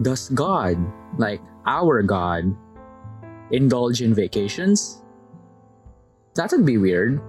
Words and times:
Does 0.00 0.32
God, 0.32 0.80
like 1.20 1.44
our 1.68 2.00
God, 2.00 2.56
indulge 3.52 4.00
in 4.00 4.16
vacations? 4.16 5.04
That 6.40 6.56
would 6.56 6.64
be 6.64 6.80
weird. 6.80 7.20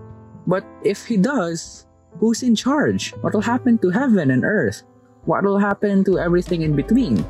But 0.47 0.63
if 0.79 1.04
he 1.04 1.20
does, 1.20 1.84
who's 2.24 2.47
in 2.47 2.56
charge? 2.56 3.12
What 3.20 3.36
will 3.36 3.44
happen 3.44 3.76
to 3.84 3.92
heaven 3.92 4.31
and 4.31 4.47
earth? 4.47 4.88
What 5.28 5.44
will 5.44 5.60
happen 5.60 6.08
to 6.08 6.15
everything 6.15 6.62
in 6.62 6.72
between? 6.72 7.28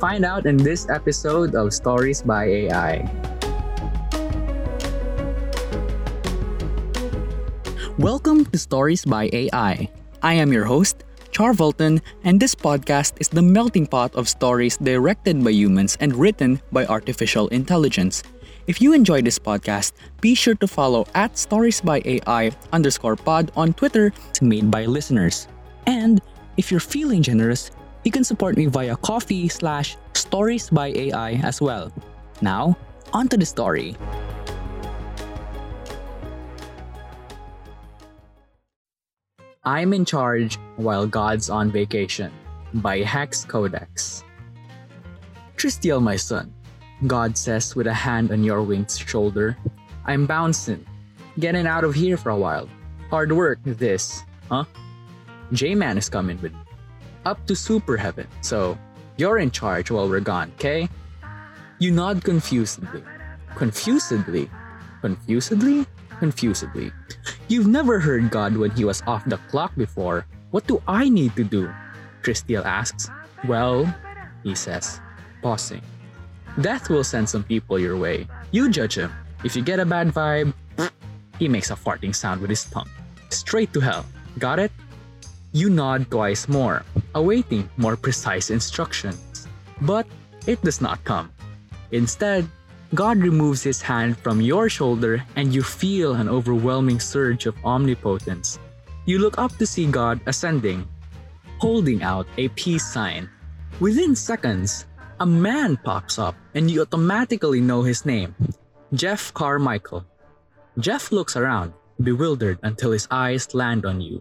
Find 0.00 0.24
out 0.24 0.48
in 0.48 0.56
this 0.56 0.88
episode 0.88 1.52
of 1.54 1.76
Stories 1.76 2.24
by 2.24 2.72
AI. 2.72 3.04
Welcome 8.00 8.48
to 8.48 8.56
Stories 8.56 9.04
by 9.04 9.28
AI. 9.36 9.92
I 10.22 10.32
am 10.32 10.48
your 10.48 10.64
host, 10.64 11.04
Char 11.32 11.54
Volton, 11.54 12.02
and 12.24 12.38
this 12.38 12.54
podcast 12.54 13.16
is 13.18 13.28
the 13.28 13.40
melting 13.40 13.86
pot 13.86 14.14
of 14.14 14.28
stories 14.28 14.76
directed 14.76 15.42
by 15.42 15.50
humans 15.50 15.96
and 15.98 16.14
written 16.14 16.60
by 16.70 16.84
artificial 16.84 17.48
intelligence. 17.48 18.22
If 18.66 18.82
you 18.82 18.92
enjoy 18.92 19.22
this 19.22 19.38
podcast, 19.38 19.92
be 20.20 20.34
sure 20.34 20.54
to 20.56 20.68
follow 20.68 21.06
at 21.14 21.38
Stories 21.38 21.80
by 21.80 22.02
AI 22.04 22.52
underscore 22.70 23.16
pod 23.16 23.50
on 23.56 23.72
Twitter. 23.72 24.12
It's 24.28 24.42
made 24.42 24.70
by 24.70 24.84
listeners. 24.84 25.48
And 25.86 26.20
if 26.58 26.70
you're 26.70 26.84
feeling 26.84 27.22
generous, 27.22 27.70
you 28.04 28.12
can 28.12 28.24
support 28.24 28.58
me 28.58 28.66
via 28.66 28.94
Ko-fi 28.96 29.48
slash 29.48 29.96
stories 30.12 30.68
by 30.68 30.92
AI 30.92 31.40
as 31.40 31.62
well. 31.62 31.90
Now, 32.42 32.76
on 33.14 33.28
to 33.28 33.38
the 33.38 33.46
story. 33.46 33.96
I'm 39.64 39.92
in 39.92 40.04
charge 40.04 40.58
while 40.74 41.06
God's 41.06 41.48
on 41.48 41.70
vacation 41.70 42.32
by 42.74 42.98
Hex 42.98 43.44
Codex. 43.44 44.24
Tristiel, 45.56 46.02
my 46.02 46.16
son, 46.16 46.52
God 47.06 47.38
says 47.38 47.76
with 47.76 47.86
a 47.86 47.94
hand 47.94 48.32
on 48.32 48.42
your 48.42 48.62
wing's 48.62 48.98
shoulder, 48.98 49.56
I'm 50.04 50.26
bouncing, 50.26 50.84
getting 51.38 51.68
out 51.68 51.84
of 51.84 51.94
here 51.94 52.16
for 52.16 52.30
a 52.30 52.36
while. 52.36 52.68
Hard 53.08 53.30
work, 53.30 53.60
this, 53.62 54.24
huh? 54.50 54.64
J 55.52 55.76
Man 55.76 55.96
is 55.96 56.08
coming 56.08 56.42
with 56.42 56.52
me. 56.52 56.58
Up 57.24 57.46
to 57.46 57.54
super 57.54 57.96
heaven, 57.96 58.26
so 58.40 58.76
you're 59.16 59.38
in 59.38 59.52
charge 59.52 59.92
while 59.92 60.08
we're 60.08 60.18
gone, 60.18 60.50
okay? 60.58 60.88
You 61.78 61.92
nod 61.92 62.24
confusedly. 62.24 63.04
Confusedly? 63.54 64.50
Confusedly? 65.02 65.86
Confusedly. 66.18 66.90
You've 67.52 67.68
never 67.68 68.00
heard 68.00 68.30
God 68.32 68.56
when 68.56 68.72
he 68.72 68.88
was 68.88 69.04
off 69.04 69.28
the 69.28 69.36
clock 69.52 69.76
before. 69.76 70.24
What 70.52 70.66
do 70.66 70.80
I 70.88 71.12
need 71.12 71.36
to 71.36 71.44
do? 71.44 71.68
Tristiel 72.24 72.64
asks. 72.64 73.12
Well, 73.44 73.84
he 74.42 74.54
says, 74.54 75.04
pausing. 75.42 75.84
Death 76.62 76.88
will 76.88 77.04
send 77.04 77.28
some 77.28 77.44
people 77.44 77.76
your 77.78 77.98
way. 78.00 78.26
You 78.52 78.72
judge 78.72 78.96
him. 78.96 79.12
If 79.44 79.54
you 79.54 79.60
get 79.60 79.80
a 79.80 79.84
bad 79.84 80.16
vibe, 80.16 80.56
he 81.38 81.46
makes 81.46 81.68
a 81.68 81.76
farting 81.76 82.16
sound 82.16 82.40
with 82.40 82.48
his 82.48 82.64
tongue. 82.64 82.88
Straight 83.28 83.68
to 83.74 83.80
hell. 83.80 84.06
Got 84.38 84.58
it? 84.58 84.72
You 85.52 85.68
nod 85.68 86.08
twice 86.10 86.48
more, 86.48 86.88
awaiting 87.14 87.68
more 87.76 88.00
precise 88.00 88.48
instructions. 88.48 89.46
But 89.82 90.06
it 90.46 90.56
does 90.64 90.80
not 90.80 91.04
come. 91.04 91.28
Instead, 91.90 92.48
God 92.94 93.18
removes 93.18 93.62
his 93.62 93.80
hand 93.80 94.18
from 94.18 94.40
your 94.40 94.68
shoulder 94.68 95.24
and 95.36 95.48
you 95.48 95.62
feel 95.62 96.12
an 96.12 96.28
overwhelming 96.28 97.00
surge 97.00 97.46
of 97.46 97.56
omnipotence. 97.64 98.58
You 99.06 99.18
look 99.18 99.38
up 99.38 99.56
to 99.56 99.66
see 99.66 99.86
God 99.88 100.20
ascending, 100.26 100.86
holding 101.56 102.02
out 102.02 102.26
a 102.36 102.48
peace 102.52 102.84
sign. 102.84 103.30
Within 103.80 104.14
seconds, 104.14 104.84
a 105.20 105.26
man 105.26 105.78
pops 105.78 106.18
up 106.18 106.36
and 106.54 106.70
you 106.70 106.82
automatically 106.82 107.60
know 107.60 107.82
his 107.82 108.04
name 108.04 108.36
Jeff 108.92 109.32
Carmichael. 109.32 110.04
Jeff 110.78 111.12
looks 111.12 111.34
around, 111.34 111.72
bewildered 112.02 112.58
until 112.62 112.92
his 112.92 113.08
eyes 113.10 113.54
land 113.54 113.86
on 113.86 114.00
you. 114.00 114.20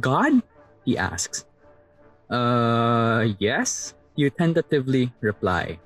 God? 0.00 0.40
He 0.84 0.96
asks. 0.96 1.44
Uh, 2.30 3.28
yes? 3.38 3.92
You 4.16 4.30
tentatively 4.30 5.12
reply. 5.20 5.78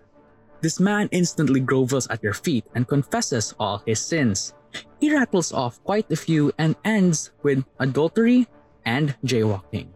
This 0.61 0.79
man 0.79 1.09
instantly 1.11 1.61
grovels 1.61 2.07
at 2.11 2.23
your 2.23 2.35
feet 2.35 2.65
and 2.75 2.87
confesses 2.87 3.55
all 3.59 3.83
his 3.87 4.01
sins. 4.01 4.53
He 5.01 5.13
rattles 5.13 5.53
off 5.53 5.83
quite 5.85 6.11
a 6.13 6.17
few 6.17 6.53
and 6.59 6.77
ends 6.85 7.33
with 7.43 7.65
adultery 7.79 8.47
and 8.85 9.17
jaywalking. 9.25 9.89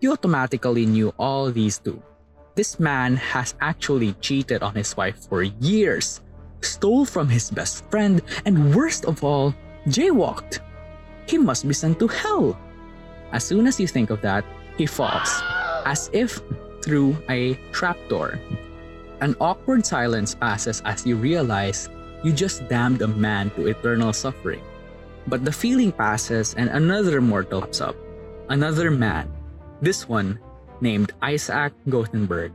You 0.00 0.12
automatically 0.12 0.84
knew 0.84 1.14
all 1.18 1.50
these 1.50 1.78
too. 1.78 2.02
This 2.54 2.78
man 2.78 3.16
has 3.16 3.54
actually 3.60 4.12
cheated 4.20 4.62
on 4.62 4.74
his 4.74 4.94
wife 4.96 5.26
for 5.28 5.42
years, 5.42 6.20
stole 6.60 7.06
from 7.06 7.28
his 7.28 7.50
best 7.50 7.88
friend, 7.90 8.20
and 8.44 8.74
worst 8.74 9.06
of 9.06 9.24
all, 9.24 9.54
jaywalked. 9.88 10.60
He 11.26 11.38
must 11.38 11.66
be 11.66 11.72
sent 11.72 11.98
to 12.00 12.08
hell. 12.08 12.58
As 13.32 13.42
soon 13.44 13.66
as 13.66 13.80
you 13.80 13.86
think 13.86 14.10
of 14.10 14.20
that, 14.20 14.44
he 14.76 14.84
falls, 14.84 15.32
as 15.86 16.10
if 16.12 16.42
through 16.84 17.16
a 17.30 17.54
trapdoor. 17.72 18.38
An 19.22 19.38
awkward 19.38 19.86
silence 19.86 20.34
passes 20.34 20.82
as 20.82 21.06
you 21.06 21.14
realize 21.14 21.86
you 22.26 22.34
just 22.34 22.66
damned 22.66 23.02
a 23.02 23.06
man 23.06 23.54
to 23.54 23.70
eternal 23.70 24.12
suffering. 24.12 24.58
But 25.30 25.46
the 25.46 25.54
feeling 25.54 25.94
passes 25.94 26.58
and 26.58 26.66
another 26.70 27.22
mortal 27.22 27.62
pops 27.62 27.80
up. 27.80 27.94
Another 28.50 28.90
man. 28.90 29.30
This 29.80 30.08
one, 30.10 30.42
named 30.80 31.14
Isaac 31.22 31.70
Gothenburg. 31.88 32.50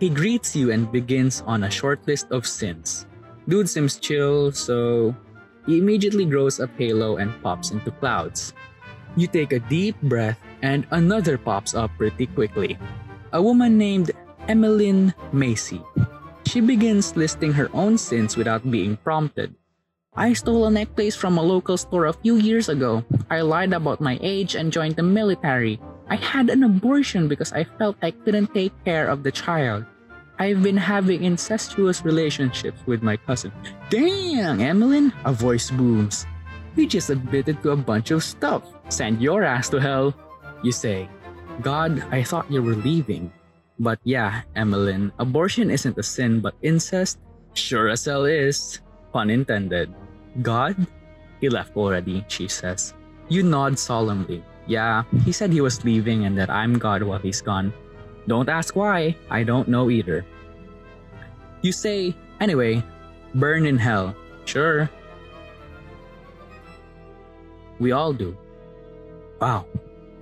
He 0.00 0.12
greets 0.12 0.54
you 0.54 0.70
and 0.70 0.92
begins 0.92 1.40
on 1.46 1.64
a 1.64 1.72
short 1.72 2.04
list 2.06 2.28
of 2.28 2.44
sins. 2.46 3.06
Dude 3.48 3.72
seems 3.72 3.96
chill, 3.96 4.52
so 4.52 5.16
he 5.64 5.78
immediately 5.78 6.26
grows 6.28 6.60
a 6.60 6.68
halo 6.76 7.16
and 7.16 7.32
pops 7.42 7.72
into 7.72 7.90
clouds. 7.90 8.52
You 9.16 9.28
take 9.28 9.56
a 9.56 9.64
deep 9.64 9.96
breath 10.02 10.36
and 10.60 10.84
another 10.90 11.38
pops 11.38 11.72
up 11.72 11.90
pretty 11.96 12.26
quickly. 12.26 12.76
A 13.32 13.40
woman 13.40 13.78
named 13.78 14.12
Emmeline 14.48 15.14
Macy. 15.32 15.80
She 16.46 16.60
begins 16.60 17.16
listing 17.16 17.52
her 17.52 17.70
own 17.72 17.98
sins 17.98 18.36
without 18.36 18.68
being 18.70 18.96
prompted. 18.96 19.54
I 20.14 20.34
stole 20.34 20.66
a 20.66 20.70
necklace 20.70 21.16
from 21.16 21.38
a 21.38 21.42
local 21.42 21.78
store 21.78 22.06
a 22.06 22.12
few 22.12 22.36
years 22.36 22.68
ago. 22.68 23.04
I 23.30 23.40
lied 23.40 23.72
about 23.72 24.00
my 24.00 24.18
age 24.20 24.54
and 24.54 24.72
joined 24.72 24.96
the 24.96 25.02
military. 25.02 25.80
I 26.08 26.16
had 26.16 26.50
an 26.50 26.62
abortion 26.62 27.28
because 27.28 27.52
I 27.52 27.64
felt 27.64 27.96
I 28.02 28.10
couldn't 28.10 28.52
take 28.52 28.76
care 28.84 29.08
of 29.08 29.22
the 29.22 29.32
child. 29.32 29.86
I've 30.38 30.62
been 30.62 30.76
having 30.76 31.24
incestuous 31.24 32.04
relationships 32.04 32.80
with 32.84 33.02
my 33.02 33.16
cousin. 33.16 33.52
Dang, 33.88 34.60
Emmeline! 34.60 35.12
A 35.24 35.32
voice 35.32 35.70
booms. 35.70 36.26
You 36.76 36.86
just 36.86 37.08
admitted 37.08 37.62
to 37.62 37.70
a 37.70 37.76
bunch 37.76 38.10
of 38.10 38.24
stuff. 38.24 38.64
Send 38.88 39.22
your 39.22 39.44
ass 39.44 39.68
to 39.70 39.80
hell. 39.80 40.12
You 40.62 40.72
say, 40.72 41.08
God, 41.60 42.04
I 42.10 42.22
thought 42.22 42.50
you 42.50 42.62
were 42.62 42.76
leaving. 42.76 43.32
But 43.82 43.98
yeah, 44.06 44.46
Emmeline, 44.54 45.10
abortion 45.18 45.66
isn't 45.66 45.98
a 45.98 46.06
sin, 46.06 46.38
but 46.38 46.54
incest 46.62 47.18
sure 47.58 47.90
as 47.90 48.06
hell 48.06 48.24
is. 48.24 48.78
Pun 49.10 49.28
intended. 49.28 49.92
God? 50.40 50.78
He 51.42 51.50
left 51.50 51.76
already, 51.76 52.24
she 52.28 52.46
says. 52.46 52.94
You 53.28 53.42
nod 53.42 53.76
solemnly. 53.76 54.46
Yeah, 54.70 55.02
he 55.26 55.32
said 55.32 55.50
he 55.50 55.60
was 55.60 55.82
leaving 55.82 56.24
and 56.24 56.38
that 56.38 56.48
I'm 56.48 56.78
God 56.78 57.02
while 57.02 57.18
he's 57.18 57.42
gone. 57.42 57.74
Don't 58.30 58.48
ask 58.48 58.76
why, 58.76 59.16
I 59.28 59.42
don't 59.42 59.66
know 59.66 59.90
either. 59.90 60.24
You 61.62 61.72
say, 61.72 62.14
anyway, 62.38 62.86
burn 63.34 63.66
in 63.66 63.76
hell. 63.76 64.14
Sure. 64.44 64.88
We 67.80 67.90
all 67.90 68.12
do. 68.12 68.38
Wow, 69.40 69.66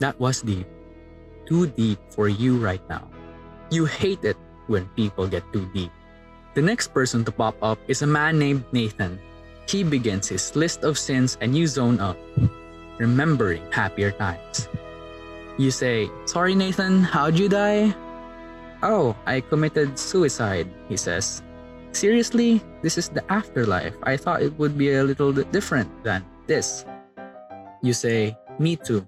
that 0.00 0.18
was 0.18 0.40
deep. 0.40 0.66
Too 1.44 1.68
deep 1.68 2.00
for 2.08 2.26
you 2.26 2.56
right 2.56 2.80
now. 2.88 3.04
You 3.70 3.86
hate 3.86 4.24
it 4.26 4.36
when 4.66 4.90
people 4.98 5.30
get 5.30 5.46
too 5.52 5.70
deep. 5.72 5.94
The 6.54 6.62
next 6.62 6.90
person 6.90 7.24
to 7.24 7.30
pop 7.30 7.54
up 7.62 7.78
is 7.86 8.02
a 8.02 8.06
man 8.06 8.38
named 8.38 8.66
Nathan. 8.72 9.22
He 9.70 9.86
begins 9.86 10.26
his 10.26 10.56
list 10.56 10.82
of 10.82 10.98
sins 10.98 11.38
and 11.40 11.54
you 11.54 11.70
zone 11.70 12.02
up, 12.02 12.18
remembering 12.98 13.62
happier 13.70 14.10
times. 14.10 14.66
You 15.58 15.70
say, 15.70 16.10
Sorry, 16.26 16.54
Nathan, 16.54 17.02
how'd 17.06 17.38
you 17.38 17.48
die? 17.48 17.94
Oh, 18.82 19.14
I 19.26 19.38
committed 19.40 19.98
suicide, 19.98 20.66
he 20.88 20.96
says. 20.96 21.42
Seriously, 21.92 22.62
this 22.82 22.98
is 22.98 23.08
the 23.08 23.22
afterlife. 23.30 23.94
I 24.02 24.16
thought 24.16 24.42
it 24.42 24.56
would 24.58 24.78
be 24.78 24.94
a 24.94 25.04
little 25.04 25.32
bit 25.32 25.52
different 25.52 25.90
than 26.02 26.24
this. 26.46 26.84
You 27.82 27.92
say, 27.92 28.34
Me 28.58 28.74
too. 28.74 29.06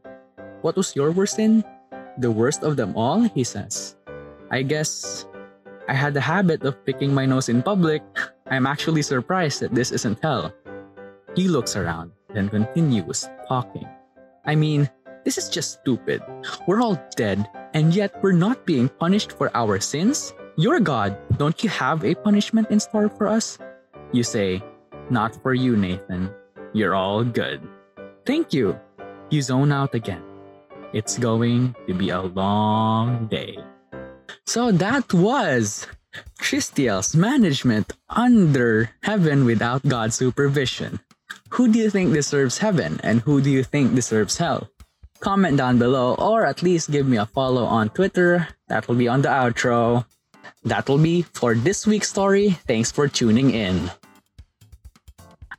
What 0.63 0.77
was 0.77 0.95
your 0.95 1.11
worst 1.11 1.43
sin? 1.43 1.65
The 2.19 2.31
worst 2.31 2.63
of 2.63 2.77
them 2.77 2.95
all, 2.95 3.23
he 3.23 3.43
says. 3.43 3.97
I 4.53 4.61
guess 4.61 5.25
I 5.89 5.95
had 5.95 6.13
the 6.13 6.21
habit 6.21 6.63
of 6.63 6.85
picking 6.85 7.15
my 7.15 7.25
nose 7.25 7.49
in 7.49 7.63
public. 7.63 8.05
I'm 8.47 8.67
actually 8.67 9.01
surprised 9.01 9.61
that 9.61 9.75
this 9.75 9.91
isn't 9.91 10.21
hell. 10.21 10.53
He 11.35 11.49
looks 11.49 11.75
around, 11.75 12.13
then 12.29 12.51
continues 12.51 13.29
talking. 13.49 13.89
I 14.45 14.55
mean, 14.55 14.91
this 15.25 15.39
is 15.39 15.49
just 15.49 15.81
stupid. 15.81 16.21
We're 16.69 16.83
all 16.83 17.01
dead, 17.17 17.49
and 17.73 17.95
yet 17.95 18.13
we're 18.23 18.37
not 18.37 18.67
being 18.67 18.91
punished 18.91 19.33
for 19.33 19.49
our 19.57 19.81
sins? 19.81 20.35
You're 20.57 20.81
God. 20.81 21.17
Don't 21.39 21.57
you 21.65 21.71
have 21.71 22.05
a 22.05 22.15
punishment 22.15 22.71
in 22.71 22.79
store 22.79 23.09
for 23.09 23.29
us? 23.29 23.57
You 24.13 24.23
say, 24.23 24.63
Not 25.09 25.41
for 25.41 25.55
you, 25.55 25.77
Nathan. 25.77 26.29
You're 26.75 26.95
all 26.95 27.25
good. 27.25 27.65
Thank 28.27 28.53
you. 28.53 28.79
You 29.31 29.41
zone 29.41 29.73
out 29.73 29.95
again. 29.95 30.23
It's 30.93 31.17
going 31.17 31.75
to 31.89 31.95
be 31.95 32.11
a 32.11 32.21
long 32.21 33.29
day. 33.29 33.57
So 34.47 34.73
that 34.73 35.15
was 35.15 35.87
Tristiel's 36.41 37.15
management 37.15 37.93
under 38.09 38.91
heaven 39.03 39.45
without 39.45 39.87
God's 39.87 40.17
supervision. 40.17 41.01
Who 41.51 41.73
do 41.73 41.79
you 41.79 41.91
think 41.91 42.13
deserves 42.13 42.59
heaven 42.59 43.01
and 43.03 43.21
who 43.21 43.41
do 43.41 43.51
you 43.51 43.63
think 43.63 43.95
deserves 43.95 44.37
hell? 44.37 44.69
Comment 45.21 45.57
down 45.57 45.79
below 45.79 46.15
or 46.15 46.45
at 46.45 46.63
least 46.63 46.91
give 46.91 47.07
me 47.07 47.17
a 47.17 47.27
follow 47.27 47.65
on 47.65 47.91
Twitter. 47.91 48.49
That 48.69 48.89
will 48.89 48.97
be 48.97 49.09
on 49.09 49.23
the 49.23 49.29
outro. 49.29 50.05
That 50.65 50.89
will 50.89 50.99
be 50.99 51.23
for 51.23 51.55
this 51.55 51.87
week's 51.87 52.11
story. 52.11 52.51
Thanks 52.67 52.91
for 52.91 53.09
tuning 53.09 53.51
in. 53.51 53.91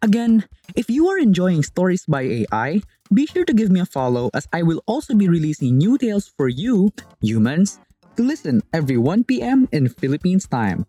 Again, 0.01 0.43
if 0.75 0.89
you 0.89 1.07
are 1.07 1.17
enjoying 1.17 1.63
Stories 1.63 2.05
by 2.05 2.23
AI, 2.43 2.81
be 3.13 3.25
sure 3.25 3.45
to 3.45 3.53
give 3.53 3.71
me 3.71 3.79
a 3.79 3.85
follow 3.85 4.29
as 4.33 4.47
I 4.51 4.63
will 4.63 4.83
also 4.85 5.15
be 5.15 5.29
releasing 5.29 5.77
new 5.77 5.97
tales 5.97 6.27
for 6.35 6.49
you, 6.49 6.91
humans, 7.21 7.79
to 8.15 8.23
listen 8.23 8.61
every 8.73 8.97
1 8.97 9.23
p.m. 9.23 9.67
in 9.71 9.89
Philippines 9.89 10.47
time. 10.47 10.85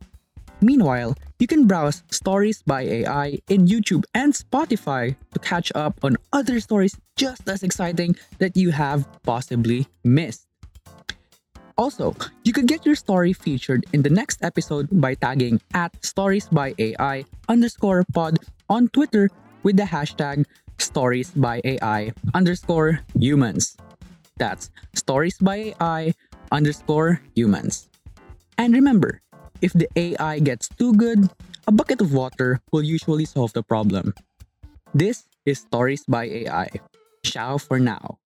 Meanwhile, 0.61 1.17
you 1.39 1.47
can 1.47 1.67
browse 1.67 2.03
Stories 2.11 2.63
by 2.63 2.83
AI 2.83 3.39
in 3.49 3.67
YouTube 3.67 4.05
and 4.15 4.33
Spotify 4.33 5.17
to 5.33 5.39
catch 5.39 5.71
up 5.75 6.01
on 6.03 6.17
other 6.33 6.61
stories 6.61 6.97
just 7.17 7.49
as 7.49 7.63
exciting 7.63 8.17
that 8.39 8.57
you 8.57 8.71
have 8.71 9.05
possibly 9.23 9.87
missed. 10.05 10.47
Also, 11.77 12.15
you 12.45 12.53
could 12.53 12.67
get 12.67 12.87
your 12.87 12.95
story 12.95 13.33
featured 13.33 13.85
in 13.93 14.03
the 14.03 14.11
next 14.11 14.45
episode 14.45 14.89
by 14.93 15.15
tagging 15.15 15.61
at 15.75 15.91
Stories 16.05 16.47
by 16.49 16.73
AI 16.79 17.25
underscore 17.49 18.05
pod 18.15 18.39
on 18.71 18.89
Twitter 18.89 19.29
with 19.65 19.77
the 19.77 19.83
hashtag 19.83 20.47
Stories 20.79 21.31
by 21.33 21.61
AI 21.65 22.13
underscore 22.33 23.01
humans. 23.19 23.77
That's 24.39 24.71
Stories 24.95 25.39
by 25.39 25.75
AI 25.81 26.15
underscore 26.53 27.21
humans. 27.35 27.89
And 28.59 28.75
remember, 28.75 29.21
if 29.61 29.73
the 29.73 29.89
AI 29.97 30.39
gets 30.41 30.69
too 30.69 30.93
good, 30.95 31.31
a 31.67 31.73
bucket 31.73 32.01
of 32.01 32.13
water 32.13 32.61
will 32.73 32.83
usually 32.83 33.25
solve 33.25 33.53
the 33.53 33.63
problem. 33.63 34.15
This 34.95 35.25
is 35.47 35.61
Stories 35.61 36.05
by 36.07 36.25
AI. 36.25 36.71
Ciao 37.25 37.59
for 37.59 37.79
now. 37.79 38.19